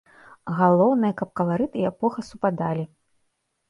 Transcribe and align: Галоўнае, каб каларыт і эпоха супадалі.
Галоўнае, 0.59 1.13
каб 1.21 1.29
каларыт 1.43 1.71
і 1.85 1.87
эпоха 1.93 2.29
супадалі. 2.35 2.93